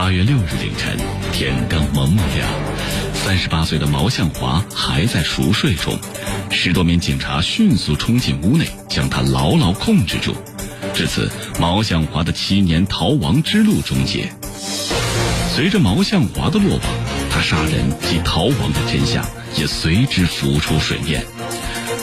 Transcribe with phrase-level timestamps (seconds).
[0.00, 0.96] 八月六日凌晨，
[1.30, 2.48] 天刚蒙蒙亮，
[3.12, 5.94] 三十八岁的毛向华还在熟睡中，
[6.50, 10.34] 十多名警察迅速冲进屋内，将他牢牢控制住。
[10.94, 14.32] 至此，毛向华的七年逃亡之路终结。
[15.54, 16.82] 随着毛向华的落网，
[17.30, 19.22] 他杀人及逃亡的真相
[19.54, 21.22] 也随之浮出水面。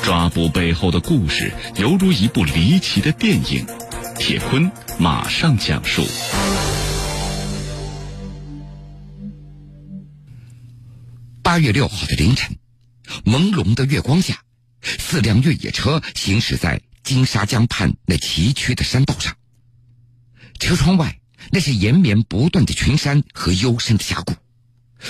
[0.04, 3.66] 抓捕背后的故事犹如一部离奇的电影，
[4.20, 6.06] 铁坤马上讲述。
[11.58, 12.56] 八月六号的凌晨，
[13.26, 14.44] 朦胧的月光下，
[14.84, 19.36] 四辆越野车行驶在金沙江畔那崎岖的山道上。
[20.60, 24.36] 车窗外，那是延绵不断的群山和幽深的峡谷，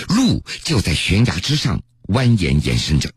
[0.08, 3.12] 路就在悬崖之上蜿蜒延伸着。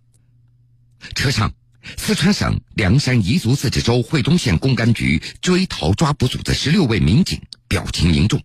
[1.15, 1.53] 车上，
[1.97, 8.43] 四川省凉山彝族自治州会东县公安局追逃抓捕组的十六位民警表情凝重。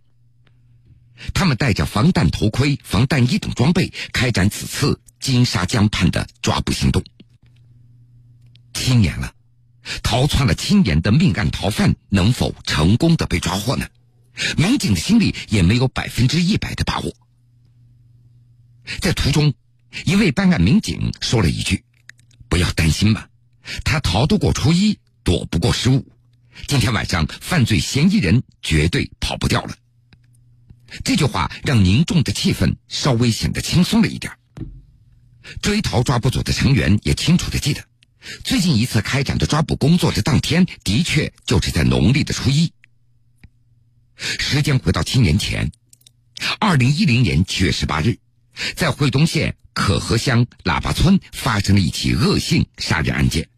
[1.34, 7.02] 他们带着防弹头盔、防弹衣等装备，开展此次金沙江畔的抓捕行动。
[8.74, 9.32] 七年了，
[10.02, 13.86] 逃窜了七年的命案逃犯能否成功的被抓获呢？
[14.58, 17.12] 民警的心里也没有百分之一百的把握。
[19.00, 19.54] 在途中，
[20.04, 21.84] 一位办案民警说了一句
[22.50, 23.26] ：“不要担心嘛，
[23.82, 26.06] 他逃得过初一，躲不过十五。
[26.66, 29.74] 今天晚上，犯罪嫌疑人绝对跑不掉了。”
[31.04, 34.32] 这句话让凝重的气氛稍微显得轻松了一点。
[35.62, 37.84] 追逃抓捕组的成员也清楚的记得，
[38.42, 42.72] 最近一次开展的抓捕工作的当天，的确就是在农历的初一。
[44.16, 45.70] 时间回到七年前，
[46.58, 48.18] 二零一零年七月十八日，
[48.74, 53.48] 在惠东县可河乡喇叭村发生了一起恶性杀人案件。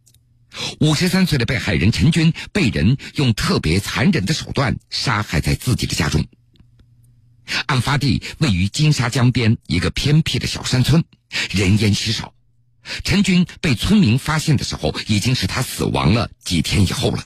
[0.81, 6.27] 五十三岁的被害人陈军被人用特别残忍的手段杀害在自己的家中。
[7.67, 11.05] 案发地位于金沙江边一个偏僻的小山村，
[11.51, 12.33] 人烟稀少。
[13.05, 17.25] 陈军被村民发现的时候，已经是他死亡了几天以后了。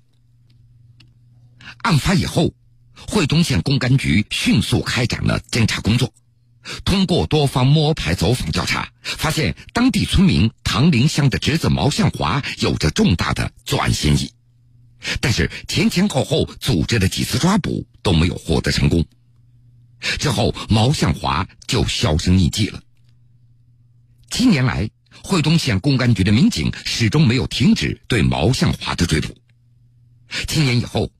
[1.78, 2.52] 案发以后，
[2.94, 6.12] 会东县公安局迅速开展了侦查工作，
[6.84, 14.32] 通过多方摸排走访调查，发现当地村民唐林香的侄子毛向华有着重大的作案嫌疑，
[15.20, 19.04] 但是前前后后组织了几次抓捕都没有获得成功。
[20.18, 22.82] 之后，毛向华就销声匿迹了。
[24.30, 24.90] 七年来，
[25.22, 29.36] 会东县公安局的民警始终没有停止对毛向华的追捕。
[30.48, 31.10] 七年以后，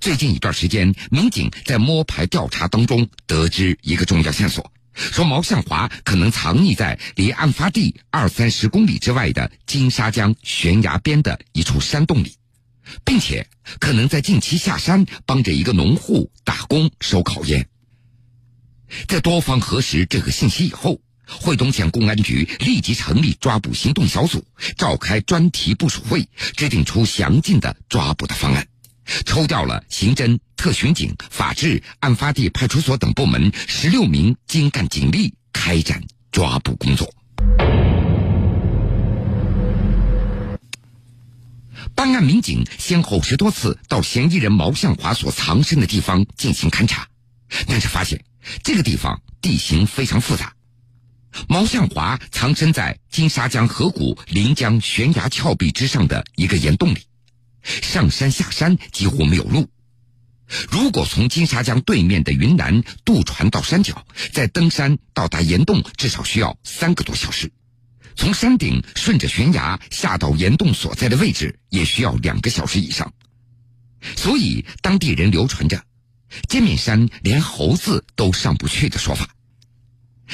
[0.00, 12.36] 最近一段时间，民警在摸排调查当中得知一个重要线索，说毛向华可能藏匿在离案发地二三十公里之外的金沙江悬崖边的一处山洞里，
[13.04, 13.48] 并且
[13.80, 17.66] 可能在近期下山帮着一个农户打工收烤烟。
[19.08, 24.44] 在多方核实这个信息以后，惠东县公安局立即成立抓捕行动小组，
[24.76, 28.66] 召开专题部署会，制定出详尽的抓捕的方案，
[29.24, 37.14] 抽调了刑侦、特巡警、法制、案发地派出所等部门十六名精干警力，开展抓捕工作。
[41.94, 47.08] 办案民警先后十多次到嫌疑人毛向华所藏身的地方进行勘查，
[47.66, 48.22] 但是发现。
[48.62, 50.54] 这个地方地形非常复杂，
[51.48, 57.06] 毛向华藏身在金沙江河谷临江悬崖峭壁之上的一个岩洞里，
[57.62, 59.68] 上山下山几乎没有路。
[60.70, 67.48] 如果从金沙江对面的云南渡船到山脚，再登山到达岩洞，至少需要三个多小时；
[68.16, 73.14] 从山顶顺着悬崖下到岩洞所在的位置，也需要两个小时以上。
[74.16, 75.82] 所以当地人流传着。
[76.48, 79.34] 尖面山连猴子都上不去的说法，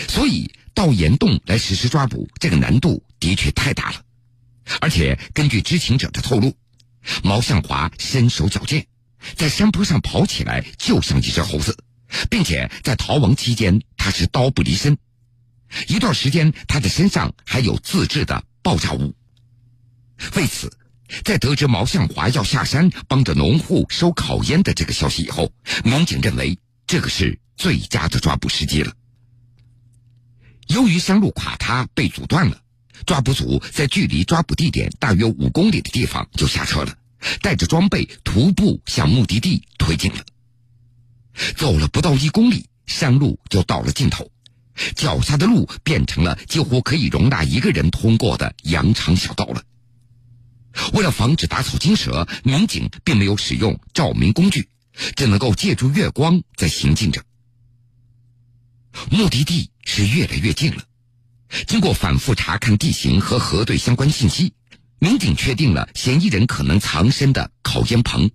[0.08, 4.02] 所以到岩洞来实施抓捕，这个难度的确太大了。
[4.80, 6.54] 而且根据知情者的透露，
[7.24, 8.86] 毛向华身手矫健，
[9.34, 11.76] 在山坡上跑起来就像一只猴子，
[12.30, 14.98] 并且在逃亡期间他是刀不离身，
[15.88, 19.14] 一段时间他的身上还有自制的爆炸物。
[20.36, 20.72] 为此。
[21.24, 25.52] 在得知毛向华要下山帮着农户收烤烟的这个消息以后，
[25.84, 28.92] 民警认为这个是最佳的抓捕时机了。
[30.68, 32.60] 由于山路垮塌被阻断了，
[33.06, 36.94] 抓捕组在距离抓捕地点大约五公里的地方就下车了，
[37.40, 40.24] 带着装备徒步向目的地推进了。
[41.56, 44.30] 走了不到一公里，山路就到了尽头，
[44.94, 49.62] 脚下的路变成了几乎可以容纳一个人通过的羊肠小道了。
[50.92, 54.68] 为了防止打草惊蛇，民警并没有使用照明工具，
[55.16, 57.22] 只能够借助月光在行进着。
[59.10, 60.82] 目的地是越来越近了。
[61.66, 64.52] 经过反复查看地形和核对相关信息，
[64.98, 68.30] 民警确定了嫌疑人可能藏身的烤烟棚。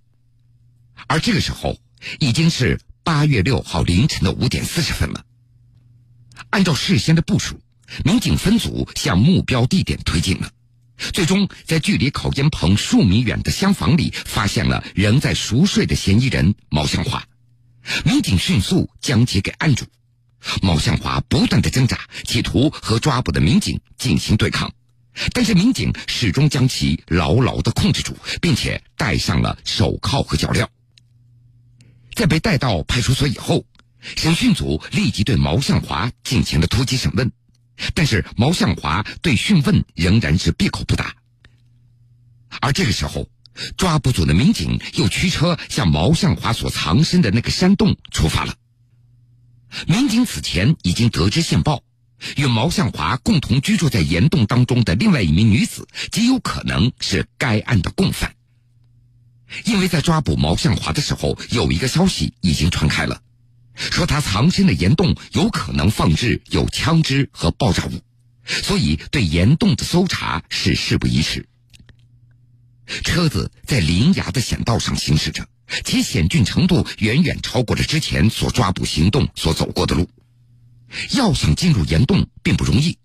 [1.06, 1.78] 而这个时候，
[2.18, 5.24] 已经是八月六号凌晨的五点四十分了。
[6.50, 7.60] 按照事先的部署，
[8.04, 10.50] 民警分组向目标地点推进了。
[10.96, 17.22] 最终，在距离烤烟棚数米远的厢房里，发现了仍在熟睡的嫌疑人毛向华。
[18.04, 19.84] 民警迅速将其给按住。
[20.62, 24.70] 毛向华不断的挣扎，企图和抓捕的民警进行对抗，
[25.32, 30.66] 但是民警始终将其牢牢的控制住，并且戴上了手铐和脚镣。
[32.14, 33.64] 在被带到派出所以后，
[34.16, 37.32] 审讯组立即对毛向华进行了突击审问，
[37.94, 41.14] 但是毛向华对讯问仍然是闭口不答。
[42.60, 43.28] 而这个时候，
[43.76, 48.54] 抓捕组的民警又驱车向毛向华所藏身的那个山洞出发了。
[49.88, 51.82] 民警此前已经得知线报，
[52.36, 58.34] 与毛向华共同居住在岩洞当中的另外一名女子，极有可能是该案的共犯。
[59.64, 63.20] 因为在抓捕毛向华的时候，有一个消息已经传开了，
[63.74, 68.00] 说他藏身的岩洞有可能放置有枪支和爆炸物，
[68.44, 71.46] 所以对岩洞的搜查是事不宜迟。
[73.02, 75.46] 车子在林崖的险道上行驶着。
[75.82, 80.08] 其险峻程度远远超过了之前所抓捕行动所走过的路。
[81.12, 82.98] 要想进入岩洞并不容易。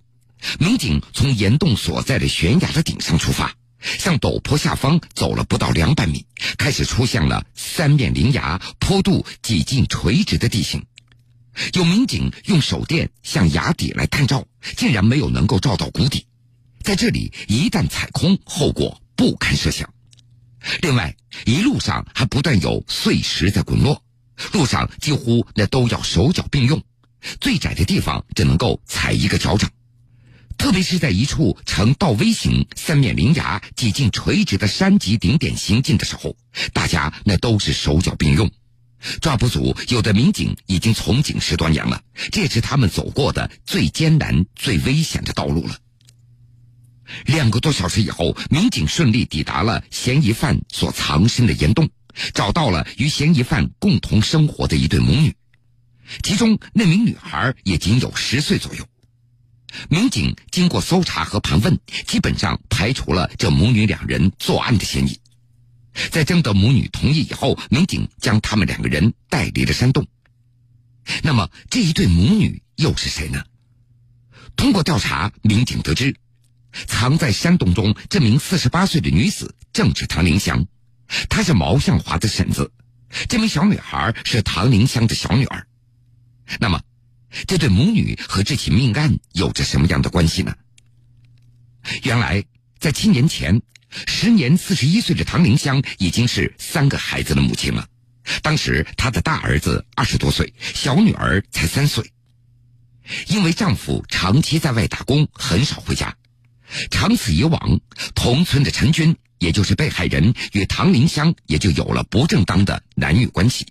[0.59, 6.25] 民警从岩洞所在的悬崖的顶上出发，向陡坡下方走了不到两百米，
[6.57, 10.85] 开始出现了三面临崖、坡度几近垂直的地形。
[11.73, 14.45] 有民警用手电向崖底来探照，
[14.77, 16.25] 竟然没有能够照到谷底。
[16.83, 19.93] 在这里，一旦踩空，后果不堪设想。
[20.81, 21.15] 另外，
[21.45, 24.01] 一路上还不断有碎石在滚落，
[24.53, 26.81] 路上几乎那都要手脚并用，
[27.41, 29.69] 最窄的地方只能够踩一个脚掌。
[30.59, 36.35] 特别是在一处呈倒 V 形、三面临崖、几近垂直的山脊顶点行进的时候，
[36.73, 38.51] 大家那都是手脚并用。
[39.21, 45.77] 抓捕组有的民警已经从警十多年了，这是他们走过的最艰难、最危险的道路了。
[47.25, 51.89] 两个多小时以后，民警顺利抵达了嫌疑犯所藏身的岩洞，
[52.33, 55.33] 找到了与嫌疑犯共同生活的一对母女，
[56.21, 58.85] 其中那名女孩也仅有十岁左右。
[59.89, 65.19] 民警经过搜查和盘问，基本上排除了这母女两人作案的嫌疑。
[66.11, 70.07] 在征得母女同意以后，民警将他们两个人带离了山洞。
[71.23, 73.43] 那么，这一对母女又是谁呢？
[74.55, 76.15] 通过调查，民警得知。
[76.85, 80.67] 藏在山洞中，这名四十八岁的女子正是唐林香，
[81.27, 82.71] 她是毛向华的婶子。
[83.27, 85.65] 这名小女孩是唐林香的小女儿。
[86.59, 86.81] 那么，
[87.47, 90.55] 这对母女和这起命案有着什么样的关系呢？
[92.03, 92.43] 原来，
[92.79, 93.61] 在七年前，
[94.07, 97.87] 时年四十一岁的唐林香已经是三个孩子的母亲了。
[98.41, 102.11] 当时，她的大儿子二十多岁，小女儿才三岁。
[103.27, 106.15] 因为丈夫长期在外打工，很少回家。
[106.91, 107.79] 长此以往，
[108.13, 113.65] 同村的陈军，也就是被害人，与唐林香也就有了不正当的男女关系。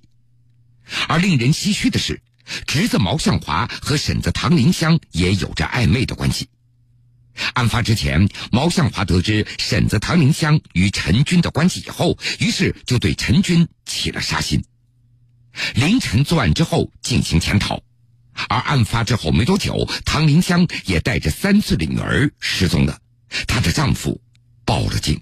[1.07, 2.21] 而令人唏嘘的是，
[2.67, 6.49] 侄子毛向华和婶子唐林香也有着暧昧的关系。
[7.55, 14.65] 案发之前，毛向华得知婶子唐林香与陈军的关系以后，于是就对陈军起了杀心。
[15.75, 17.81] 凌晨作案之后进行潜逃。
[18.49, 22.97] 而案发之后没多久，唐林香也带着三岁的女儿失踪了，
[23.49, 24.21] 她的丈夫
[24.65, 25.21] 报了警。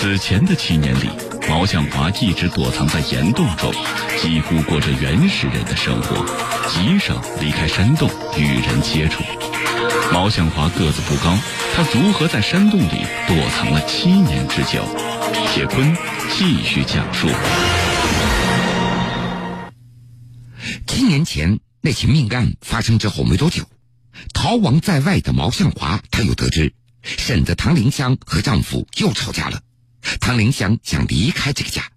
[0.00, 1.08] 此前的七年里，
[1.48, 3.72] 毛向华一直躲藏在岩洞中，
[4.20, 6.24] 几乎过着原始人的生活，
[6.68, 9.24] 极少离开山洞与人接触。
[10.12, 11.36] 毛向华个子不高，
[11.74, 14.84] 他如何在山洞里躲藏了七年之久？
[15.52, 15.96] 铁坤
[16.36, 17.28] 继续讲述。
[20.86, 23.64] 七年前那起命案发生之后没多久，
[24.34, 29.60] 逃亡在外的毛向华，他又得知婶子唐林香和丈夫又吵架了。
[30.20, 31.90] 唐林香想离开这个家，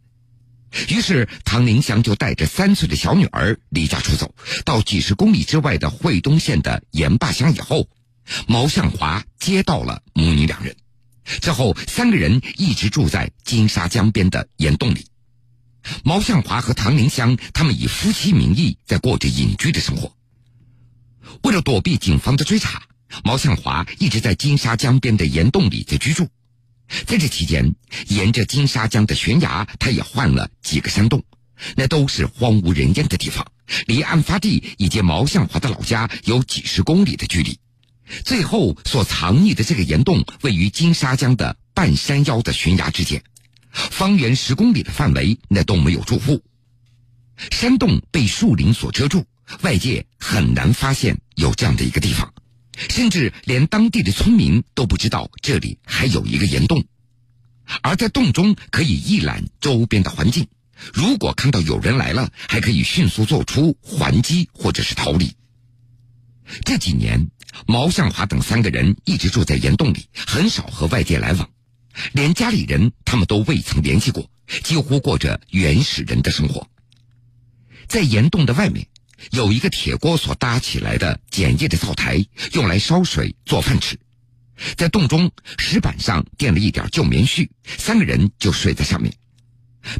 [0.90, 4.34] 于是唐林香就带着三岁的小女儿离家出走，
[4.66, 7.88] 到几十公里之外的惠东县的盐坝乡以后，
[8.48, 10.76] 毛向华接到了母女两人。
[11.24, 15.06] 之后，三个人一直住在金沙江边的岩洞里。
[16.04, 20.16] 毛向华和唐林香他们以夫妻名义在过着隐居的生活。
[21.44, 22.84] 为了躲避警方的追查，
[23.24, 26.28] 毛向华一直在金沙江边的岩洞里在居住。
[27.06, 27.76] 在这期间，
[28.08, 31.24] 沿着金沙江的悬崖，他也换了几个山洞，
[31.76, 33.46] 那都是荒无人烟的地方，
[33.88, 37.58] 离案发地以及毛向华的老家有几十公里的距离。
[38.26, 43.24] 最后所藏匿的这个岩洞位于金沙江的半山腰的悬崖之间，
[43.72, 46.44] 方圆十公里的范围那都没有住户，
[47.52, 49.26] 山洞被树林所遮住，
[49.62, 52.34] 外界很难发现有这样的一个地方，
[52.90, 56.84] 甚至连当地的村民都不知道这里还有一个岩洞，
[57.82, 60.48] 而在洞中可以一览周边的环境，
[60.94, 65.32] 如果看到有人来了，还可以迅速做出还击或者是逃离。
[66.66, 67.30] 这几年。
[67.68, 71.50] 毛向华等三个人一直住在岩洞里，很少和外界来往，
[72.14, 74.32] 连家里人他们都未曾联系过，
[74.64, 76.66] 几乎过着原始人的生活。
[77.88, 78.88] 在岩洞的外面，
[79.30, 83.98] 有一个铁锅所搭起来的简易的灶台，用来烧水做饭吃。
[84.76, 89.14] 在洞中石板上垫了一点旧棉絮，三个人就睡在上面。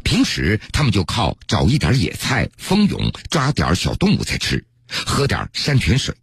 [0.04, 6.14] 平时他们就靠找一点野菜、蜂蛹，抓点小动物才吃，喝点山泉水。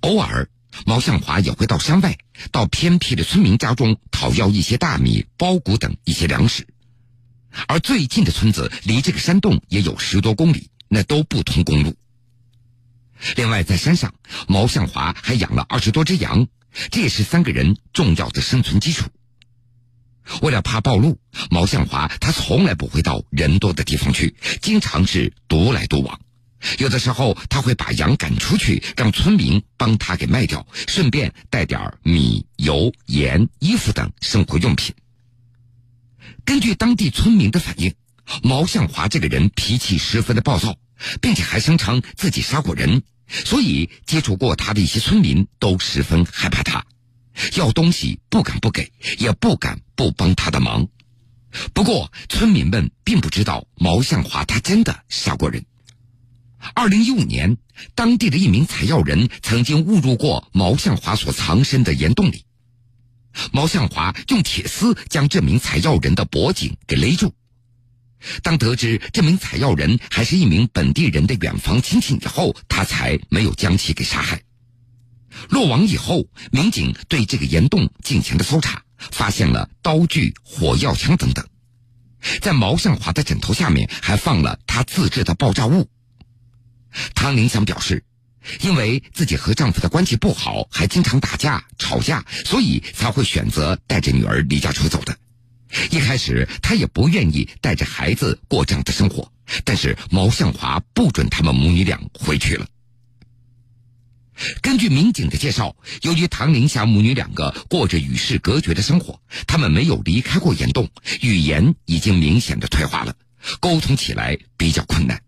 [0.00, 0.48] 偶尔，
[0.84, 2.16] 毛向华也会到山外，
[2.50, 6.66] 到偏僻的村民家中讨要一些大米、苞谷等一些粮食。
[7.68, 11.94] 而最近的村子离这个山洞也有十多公里，那都不通公路。
[13.36, 14.12] 另外，在山上，
[14.48, 16.48] 毛向华还养了二十多只羊，
[16.90, 19.08] 这也是三个人重要的生存基础。
[20.42, 21.18] 为了怕暴露，
[21.50, 26.20] 毛向华他从来不会到人多的地方去，经常是独来独往。
[26.78, 34.94] 有的时候，他会把羊赶出去，让村民帮他给卖掉，顺便带点米、油、盐、衣服等生活用品。
[36.44, 37.94] 根据当地村民的反映，
[38.42, 40.76] 毛向华这个人脾气十分的暴躁，
[41.20, 46.84] 并且还声称自己杀过人，所以接触过他的一些村民都十分害怕他，
[47.56, 50.88] 要东西不敢不给，也不敢不帮他的忙。
[51.72, 55.64] 不过，村民们并不知道毛向华他真的杀过人。
[56.74, 57.56] 二零一五年，
[57.94, 62.44] 当地的一名采药人曾经误入过毛向华所藏身的岩洞里。
[63.52, 67.32] 毛向华用铁丝将这名采药人的脖颈给勒住。
[68.42, 74.42] 当得知这名采药人还是一名本地人的远房亲戚以后，他才没有将其给杀害。
[75.48, 81.46] 落网以后，民警对这个岩洞进行了搜查，发现了刀具、火药枪等等。
[82.42, 85.88] 在毛向华的枕头下面还放了他自制的爆炸物。
[87.14, 88.04] 汤林香表示，
[88.60, 95.16] 因为自己和丈夫的关系不好，还经常打架吵架，所以才会选择带着女儿离家出走的。
[95.90, 99.32] 一开始，他也不愿意带着孩子过这样的生活，
[99.64, 102.66] 但是毛向华不准他们母女俩回去了。
[104.62, 110.88] 根据民警的介绍，由于唐林霞母女两个过着与世隔绝的生活，他们没有离开过岩洞，
[111.20, 113.14] 语言已经明显的退化了，
[113.60, 115.22] 沟通起来比较困难。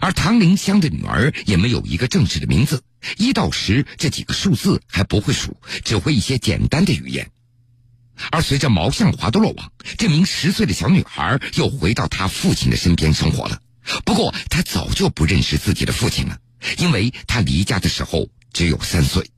[0.00, 2.82] 而唐林香的女儿也没有一个正式的名字，
[3.16, 7.30] 一到十这几个数字还不会数，只会一些简单的语言。
[8.30, 13.60] 而随着毛向华的落网，这名十岁的小女孩又回到她父亲的身边生活了。
[14.04, 16.38] 不过，她早就不认识自己的父亲了，
[16.78, 19.28] 因为她离家的时候只有三岁。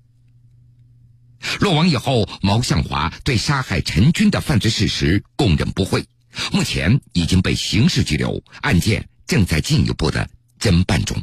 [1.60, 6.04] 落网以后，毛向华对杀害陈军的犯罪事实供认不讳，
[6.52, 10.28] 目前已经被刑事拘留，案件正在进一步的。
[10.60, 11.20] 侦办中。